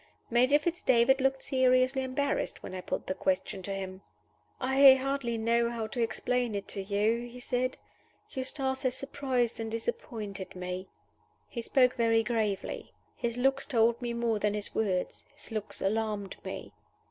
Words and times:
Major 0.31 0.57
Fitz 0.57 0.81
David 0.81 1.21
looked 1.21 1.43
seriously 1.43 2.01
embarrassed 2.01 2.63
when 2.63 2.73
I 2.73 2.81
put 2.81 3.05
the 3.05 3.13
question 3.13 3.61
to 3.61 3.71
him. 3.71 4.01
"I 4.59 4.95
hardly 4.95 5.37
know 5.37 5.69
how 5.69 5.85
to 5.85 6.01
explain 6.01 6.55
it 6.55 6.67
to 6.69 6.81
you," 6.81 7.27
he 7.27 7.39
said. 7.39 7.77
"Eustace 8.31 8.81
has 8.81 8.95
surprised 8.95 9.59
and 9.59 9.69
disappointed 9.69 10.55
me." 10.55 10.87
He 11.47 11.61
spoke 11.61 11.93
very 11.93 12.23
gravely. 12.23 12.93
His 13.15 13.37
looks 13.37 13.67
told 13.67 14.01
me 14.01 14.13
more 14.15 14.39
than 14.39 14.55
his 14.55 14.73
words: 14.73 15.23
his 15.35 15.51
looks 15.51 15.81
alarmed 15.81 16.35
me. 16.43 16.73